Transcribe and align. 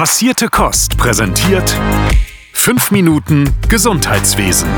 Passierte 0.00 0.48
Kost 0.48 0.96
präsentiert 0.96 1.78
5 2.54 2.90
Minuten 2.90 3.50
Gesundheitswesen. 3.68 4.70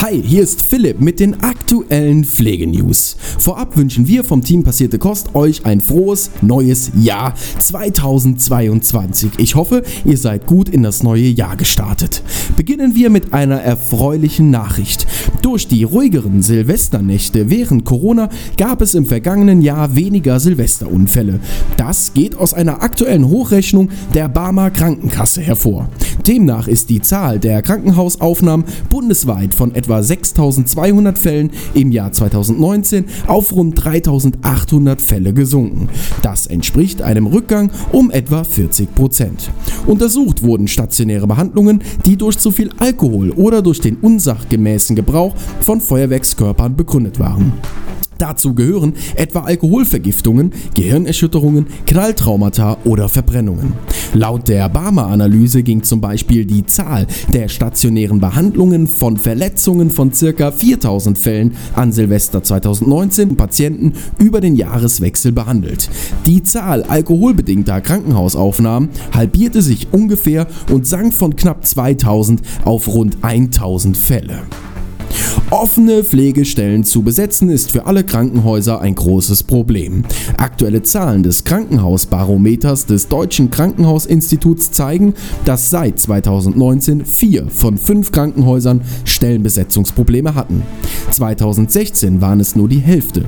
Hi, 0.00 0.22
hier 0.22 0.44
ist 0.44 0.62
Philipp 0.62 1.00
mit 1.00 1.18
den 1.18 1.42
aktuellen 1.72 2.24
Pflegenews. 2.24 3.16
Vorab 3.38 3.78
wünschen 3.78 4.06
wir 4.06 4.24
vom 4.24 4.44
Team 4.44 4.62
Passierte 4.62 4.98
Kost 4.98 5.34
euch 5.34 5.64
ein 5.64 5.80
frohes 5.80 6.30
neues 6.42 6.92
Jahr 7.00 7.32
2022. 7.60 9.30
Ich 9.38 9.54
hoffe, 9.54 9.82
ihr 10.04 10.18
seid 10.18 10.46
gut 10.46 10.68
in 10.68 10.82
das 10.82 11.02
neue 11.02 11.28
Jahr 11.28 11.56
gestartet. 11.56 12.22
Beginnen 12.58 12.94
wir 12.94 13.08
mit 13.08 13.32
einer 13.32 13.56
erfreulichen 13.56 14.50
Nachricht. 14.50 15.06
Durch 15.40 15.66
die 15.66 15.84
ruhigeren 15.84 16.42
Silvesternächte 16.42 17.48
während 17.48 17.86
Corona 17.86 18.28
gab 18.58 18.82
es 18.82 18.94
im 18.94 19.06
vergangenen 19.06 19.62
Jahr 19.62 19.96
weniger 19.96 20.40
Silvesterunfälle. 20.40 21.40
Das 21.78 22.12
geht 22.12 22.36
aus 22.36 22.52
einer 22.52 22.82
aktuellen 22.82 23.28
Hochrechnung 23.28 23.88
der 24.12 24.28
Barmer 24.28 24.70
Krankenkasse 24.70 25.40
hervor. 25.40 25.88
Demnach 26.26 26.68
ist 26.68 26.90
die 26.90 27.00
Zahl 27.00 27.38
der 27.38 27.62
Krankenhausaufnahmen 27.62 28.66
bundesweit 28.90 29.54
von 29.54 29.74
etwa 29.74 30.02
6200 30.02 31.18
Fällen 31.18 31.50
im 31.74 31.92
Jahr 31.92 32.12
2019 32.12 33.04
auf 33.26 33.52
rund 33.52 33.84
3800 33.84 35.00
Fälle 35.00 35.32
gesunken. 35.32 35.88
Das 36.22 36.46
entspricht 36.46 37.02
einem 37.02 37.26
Rückgang 37.26 37.70
um 37.92 38.10
etwa 38.10 38.44
40 38.44 38.94
Prozent. 38.94 39.50
Untersucht 39.86 40.42
wurden 40.42 40.68
stationäre 40.68 41.26
Behandlungen, 41.26 41.82
die 42.06 42.16
durch 42.16 42.38
zu 42.38 42.50
viel 42.50 42.70
Alkohol 42.78 43.30
oder 43.30 43.62
durch 43.62 43.80
den 43.80 43.96
unsachgemäßen 43.96 44.96
Gebrauch 44.96 45.34
von 45.60 45.80
Feuerwerkskörpern 45.80 46.76
begründet 46.76 47.18
waren. 47.18 47.52
Dazu 48.22 48.54
gehören 48.54 48.92
etwa 49.16 49.40
Alkoholvergiftungen, 49.40 50.52
Gehirnerschütterungen, 50.76 51.66
Knalltraumata 51.86 52.76
oder 52.84 53.08
Verbrennungen. 53.08 53.72
Laut 54.14 54.46
der 54.46 54.68
Barmer-Analyse 54.68 55.64
ging 55.64 55.82
zum 55.82 56.00
Beispiel 56.00 56.44
die 56.44 56.64
Zahl 56.64 57.08
der 57.32 57.48
stationären 57.48 58.20
Behandlungen 58.20 58.86
von 58.86 59.16
Verletzungen 59.16 59.90
von 59.90 60.12
ca. 60.12 60.52
4000 60.52 61.18
Fällen 61.18 61.56
an 61.74 61.90
Silvester 61.90 62.44
2019 62.44 63.34
Patienten 63.34 63.94
über 64.20 64.40
den 64.40 64.54
Jahreswechsel 64.54 65.32
behandelt. 65.32 65.90
Die 66.24 66.44
Zahl 66.44 66.84
alkoholbedingter 66.84 67.80
Krankenhausaufnahmen 67.80 68.90
halbierte 69.12 69.62
sich 69.62 69.88
ungefähr 69.90 70.46
und 70.70 70.86
sank 70.86 71.12
von 71.12 71.34
knapp 71.34 71.66
2000 71.66 72.40
auf 72.64 72.86
rund 72.86 73.16
1000 73.22 73.96
Fälle. 73.96 74.42
Offene 75.52 76.02
Pflegestellen 76.02 76.82
zu 76.82 77.02
besetzen 77.02 77.50
ist 77.50 77.72
für 77.72 77.84
alle 77.84 78.04
Krankenhäuser 78.04 78.80
ein 78.80 78.94
großes 78.94 79.42
Problem. 79.42 80.02
Aktuelle 80.38 80.82
Zahlen 80.82 81.22
des 81.22 81.44
Krankenhausbarometers 81.44 82.86
des 82.86 83.08
Deutschen 83.08 83.50
Krankenhausinstituts 83.50 84.72
zeigen, 84.72 85.12
dass 85.44 85.68
seit 85.68 86.00
2019 86.00 87.04
vier 87.04 87.50
von 87.50 87.76
fünf 87.76 88.12
Krankenhäusern 88.12 88.80
Stellenbesetzungsprobleme 89.04 90.34
hatten. 90.34 90.62
2016 91.10 92.22
waren 92.22 92.40
es 92.40 92.56
nur 92.56 92.70
die 92.70 92.80
Hälfte. 92.80 93.26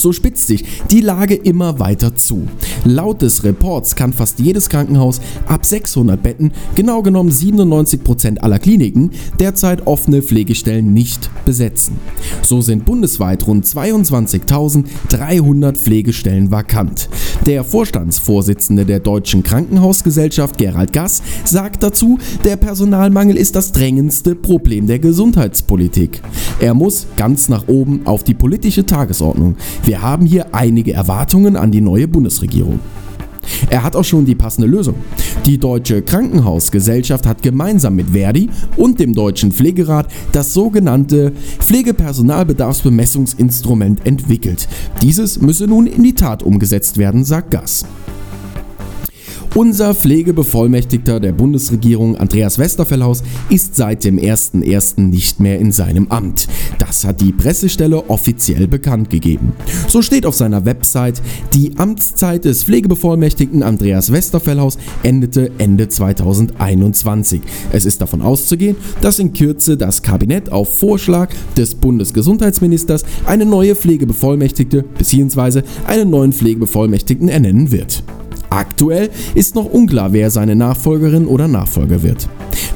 So 0.00 0.12
spitzt 0.12 0.46
sich 0.46 0.64
die 0.90 1.02
Lage 1.02 1.34
immer 1.34 1.78
weiter 1.78 2.16
zu. 2.16 2.48
Laut 2.84 3.20
des 3.20 3.44
Reports 3.44 3.94
kann 3.94 4.14
fast 4.14 4.38
jedes 4.38 4.70
Krankenhaus 4.70 5.20
ab 5.46 5.66
600 5.66 6.22
Betten, 6.22 6.52
genau 6.74 7.02
genommen 7.02 7.30
97% 7.30 8.38
aller 8.38 8.58
Kliniken, 8.58 9.10
derzeit 9.38 9.86
offene 9.86 10.22
Pflegestellen 10.22 10.94
nicht 10.94 11.28
besetzen. 11.44 11.98
So 12.40 12.62
sind 12.62 12.86
bundesweit 12.86 13.46
rund 13.46 13.66
22.300 13.66 15.74
Pflegestellen 15.74 16.50
vakant. 16.50 17.10
Der 17.44 17.62
Vorstandsvorsitzende 17.62 18.86
der 18.86 19.00
Deutschen 19.00 19.42
Krankenhausgesellschaft 19.42 20.56
Gerald 20.56 20.94
Gass 20.94 21.20
sagt 21.44 21.82
dazu, 21.82 22.18
der 22.44 22.56
Personalmangel 22.56 23.36
ist 23.36 23.54
das 23.54 23.72
drängendste 23.72 24.34
Problem 24.34 24.86
der 24.86 24.98
Gesundheitspolitik. 24.98 26.22
Er 26.60 26.74
muss 26.74 27.06
ganz 27.16 27.48
nach 27.48 27.68
oben 27.68 28.02
auf 28.04 28.22
die 28.22 28.34
politische 28.34 28.84
Tagesordnung. 28.84 29.56
Wir 29.84 30.02
haben 30.02 30.26
hier 30.26 30.54
einige 30.54 30.92
Erwartungen 30.92 31.56
an 31.56 31.72
die 31.72 31.80
neue 31.80 32.06
Bundesregierung. 32.06 32.80
Er 33.70 33.82
hat 33.82 33.96
auch 33.96 34.04
schon 34.04 34.26
die 34.26 34.34
passende 34.34 34.68
Lösung. 34.68 34.96
Die 35.46 35.56
Deutsche 35.56 36.02
Krankenhausgesellschaft 36.02 37.24
hat 37.26 37.42
gemeinsam 37.42 37.96
mit 37.96 38.10
Verdi 38.10 38.50
und 38.76 39.00
dem 39.00 39.14
Deutschen 39.14 39.52
Pflegerat 39.52 40.08
das 40.32 40.52
sogenannte 40.52 41.32
Pflegepersonalbedarfsbemessungsinstrument 41.60 44.06
entwickelt. 44.06 44.68
Dieses 45.00 45.40
müsse 45.40 45.66
nun 45.66 45.86
in 45.86 46.02
die 46.02 46.14
Tat 46.14 46.42
umgesetzt 46.42 46.98
werden, 46.98 47.24
sagt 47.24 47.52
Gass. 47.52 47.86
Unser 49.60 49.94
Pflegebevollmächtigter 49.94 51.20
der 51.20 51.32
Bundesregierung 51.32 52.16
Andreas 52.16 52.58
Westerfellhaus 52.58 53.22
ist 53.50 53.76
seit 53.76 54.04
dem 54.04 54.18
01.01. 54.18 55.02
nicht 55.02 55.38
mehr 55.38 55.58
in 55.58 55.70
seinem 55.70 56.08
Amt. 56.08 56.48
Das 56.78 57.04
hat 57.04 57.20
die 57.20 57.30
Pressestelle 57.30 58.08
offiziell 58.08 58.68
bekannt 58.68 59.10
gegeben. 59.10 59.52
So 59.86 60.00
steht 60.00 60.24
auf 60.24 60.34
seiner 60.34 60.64
Website, 60.64 61.20
die 61.52 61.76
Amtszeit 61.76 62.46
des 62.46 62.64
Pflegebevollmächtigten 62.64 63.62
Andreas 63.62 64.10
Westerfellhaus 64.10 64.78
endete 65.02 65.50
Ende 65.58 65.90
2021. 65.90 67.42
Es 67.70 67.84
ist 67.84 68.00
davon 68.00 68.22
auszugehen, 68.22 68.76
dass 69.02 69.18
in 69.18 69.34
Kürze 69.34 69.76
das 69.76 70.00
Kabinett 70.00 70.50
auf 70.50 70.78
Vorschlag 70.78 71.34
des 71.58 71.74
Bundesgesundheitsministers 71.74 73.04
eine 73.26 73.44
neue 73.44 73.74
Pflegebevollmächtigte 73.74 74.84
bzw. 74.96 75.64
einen 75.86 76.08
neuen 76.08 76.32
Pflegebevollmächtigten 76.32 77.28
ernennen 77.28 77.70
wird. 77.70 78.02
Aktuell 78.50 79.10
ist 79.36 79.54
noch 79.54 79.66
unklar, 79.66 80.12
wer 80.12 80.30
seine 80.30 80.56
Nachfolgerin 80.56 81.26
oder 81.26 81.46
Nachfolger 81.46 82.02
wird. 82.02 82.28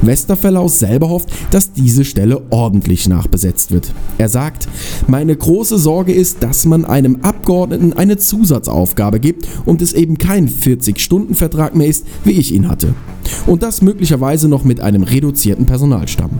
Westerfellaus 0.02 0.78
selber 0.78 1.08
hofft, 1.08 1.30
dass 1.50 1.72
diese 1.72 2.04
Stelle 2.04 2.42
ordentlich 2.50 3.08
nachbesetzt 3.08 3.72
wird. 3.72 3.92
Er 4.16 4.28
sagt, 4.28 4.68
meine 5.08 5.34
große 5.34 5.78
Sorge 5.78 6.12
ist, 6.12 6.42
dass 6.44 6.64
man 6.64 6.84
einem 6.84 7.22
Abgeordneten 7.22 7.92
eine 7.92 8.16
Zusatzaufgabe 8.16 9.18
gibt 9.18 9.48
und 9.64 9.82
es 9.82 9.92
eben 9.92 10.16
kein 10.16 10.48
40-Stunden-Vertrag 10.48 11.74
mehr 11.74 11.88
ist, 11.88 12.06
wie 12.22 12.32
ich 12.32 12.54
ihn 12.54 12.68
hatte. 12.68 12.94
Und 13.46 13.62
das 13.62 13.82
möglicherweise 13.82 14.48
noch 14.48 14.64
mit 14.64 14.80
einem 14.80 15.02
reduzierten 15.02 15.66
Personalstamm. 15.66 16.30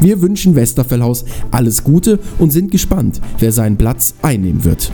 Wir 0.00 0.20
wünschen 0.20 0.54
Westerfellhaus 0.54 1.24
alles 1.50 1.84
Gute 1.84 2.18
und 2.38 2.52
sind 2.52 2.70
gespannt, 2.70 3.20
wer 3.38 3.52
seinen 3.52 3.76
Platz 3.76 4.14
einnehmen 4.22 4.64
wird. 4.64 4.92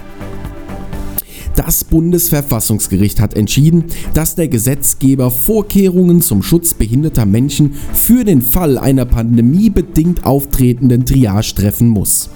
Das 1.56 1.84
Bundesverfassungsgericht 1.84 3.20
hat 3.20 3.34
entschieden, 3.34 3.84
dass 4.12 4.34
der 4.34 4.48
Gesetzgeber 4.48 5.30
Vorkehrungen 5.30 6.20
zum 6.20 6.42
Schutz 6.42 6.74
behinderter 6.74 7.26
Menschen 7.26 7.74
für 7.92 8.24
den 8.24 8.42
Fall 8.42 8.76
einer 8.76 9.04
pandemiebedingt 9.04 10.24
auftretenden 10.24 11.06
Triage 11.06 11.54
treffen 11.54 11.88
muss. 11.88 12.28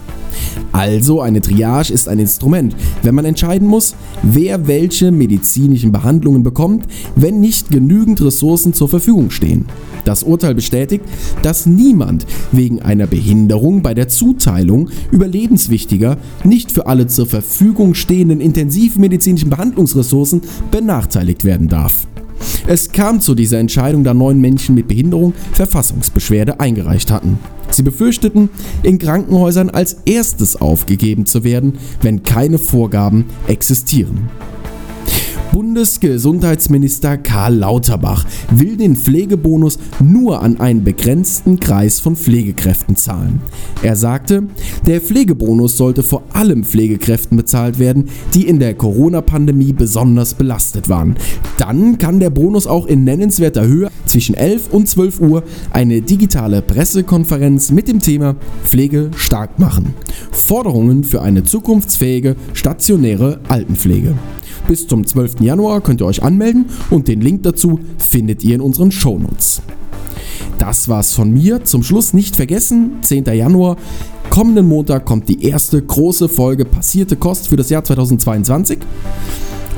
Also 0.73 1.21
eine 1.21 1.41
Triage 1.41 1.93
ist 1.93 2.09
ein 2.09 2.19
Instrument, 2.19 2.75
wenn 3.03 3.15
man 3.15 3.25
entscheiden 3.25 3.67
muss, 3.67 3.95
wer 4.23 4.67
welche 4.67 5.11
medizinischen 5.11 5.93
Behandlungen 5.93 6.43
bekommt, 6.43 6.87
wenn 7.17 7.41
nicht 7.41 7.71
genügend 7.71 8.21
Ressourcen 8.21 8.75
zur 8.75 8.89
Verfügung 8.89 9.31
stehen. 9.31 9.67
Das 10.05 10.23
Urteil 10.23 10.55
bestätigt, 10.55 11.05
dass 11.43 11.67
niemand 11.67 12.27
wegen 12.53 12.81
einer 12.81 13.07
Behinderung 13.07 13.83
bei 13.83 13.95
der 13.95 14.09
Zuteilung 14.09 14.91
überlebenswichtiger, 15.11 16.17
nicht 16.45 16.73
für 16.73 16.87
alle 16.87 17.07
zur 17.07 17.27
Verfügung 17.27 17.95
stehenden 17.95 18.41
intensivmedizinischen 18.41 19.51
Behandlungsressourcen 19.51 20.43
benachteiligt 20.71 21.45
werden 21.45 21.69
darf. 21.69 22.07
Es 22.67 22.93
kam 22.93 23.21
zu 23.21 23.35
dieser 23.35 23.59
Entscheidung, 23.59 24.05
da 24.05 24.15
neun 24.15 24.41
Menschen 24.41 24.75
mit 24.75 24.89
Behinderung 24.89 25.35
Verfassungsbeschwerde 25.53 26.61
eingereicht 26.61 27.11
hatten. 27.11 27.39
Sie 27.71 27.83
befürchteten, 27.83 28.51
in 28.83 28.99
Krankenhäusern 28.99 29.71
als 29.71 29.99
erstes 30.05 30.57
aufgegeben 30.57 31.27
zu 31.27 31.45
werden, 31.45 31.79
wenn 32.03 32.23
keine 32.23 32.59
Vorgaben 32.59 33.27
existieren. 33.47 34.31
Bundesgesundheitsminister 35.59 37.17
Karl 37.17 37.57
Lauterbach 37.57 38.25
will 38.49 38.77
den 38.77 38.95
Pflegebonus 38.95 39.81
nur 39.99 40.41
an 40.41 40.61
einen 40.61 40.85
begrenzten 40.85 41.59
Kreis 41.59 41.99
von 41.99 42.15
Pflegekräften 42.15 42.95
zahlen. 42.95 43.41
Er 43.83 43.97
sagte, 43.97 44.45
der 44.87 45.01
Pflegebonus 45.01 45.77
sollte 45.77 46.05
vor 46.05 46.23
allem 46.33 46.63
Pflegekräften 46.63 47.37
bezahlt 47.37 47.81
werden, 47.81 48.05
die 48.35 48.47
in 48.47 48.61
der 48.61 48.75
Corona-Pandemie 48.75 49.73
besonders 49.73 50.35
belastet 50.35 50.89
waren. 50.89 51.17
Dann 51.57 51.99
kann 51.99 52.21
der 52.21 52.31
Bonus 52.31 52.69
auch 52.69 52.87
in 52.87 53.03
nennenswerter 53.03 53.67
Höhe 53.67 53.91
zwischen 54.07 54.37
11 54.37 54.69
und 54.71 54.89
12 54.89 55.21
Uhr 55.21 55.43
eine 55.73 56.03
digitale 56.03 56.63
Pressekonferenz 56.63 57.73
mit 57.73 57.89
dem 57.89 57.99
Thema 57.99 58.37
Pflege 58.63 59.11
stark 59.17 59.59
machen. 59.59 59.93
Forderungen 60.31 61.03
für 61.03 61.21
eine 61.23 61.43
zukunftsfähige 61.43 62.37
stationäre 62.55 63.41
Altenpflege. 63.49 64.15
Bis 64.69 64.87
zum 64.87 65.07
12. 65.07 65.41
Januar 65.41 65.81
könnt 65.81 66.03
ihr 66.03 66.07
euch 66.07 66.23
anmelden 66.23 66.67
und 66.91 67.09
den 67.09 67.23
Link 67.23 67.43
dazu 67.43 67.81
findet 67.97 68.45
ihr 68.45 68.55
in 68.55 68.61
unseren 68.61 68.93
Shownotes. 68.93 69.63
Das 70.59 70.89
war's 70.89 71.15
von 71.15 71.33
mir. 71.33 71.65
Zum 71.65 71.83
Schluss 71.83 72.13
nicht 72.13 72.37
vergessen, 72.37 72.99
10. 73.01 73.25
Januar 73.25 73.79
Kommenden 74.29 74.69
Montag 74.69 75.07
kommt 75.07 75.29
die 75.31 75.43
erste 75.43 75.81
große 75.83 76.29
Folge 76.29 76.67
Passierte 76.67 77.17
Kost 77.17 77.49
für 77.49 77.57
das 77.57 77.71
Jahr 77.71 77.83
2022. 77.83 78.79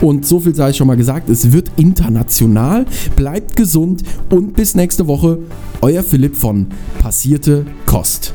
Und 0.00 0.26
so 0.26 0.40
viel 0.40 0.56
sei 0.56 0.72
schon 0.72 0.88
mal 0.88 0.96
gesagt, 0.96 1.30
es 1.30 1.52
wird 1.52 1.70
international. 1.76 2.84
Bleibt 3.14 3.54
gesund 3.54 4.02
und 4.28 4.54
bis 4.54 4.74
nächste 4.74 5.06
Woche. 5.06 5.38
Euer 5.82 6.02
Philipp 6.02 6.34
von 6.34 6.66
Passierte 7.00 7.64
Kost. 7.86 8.34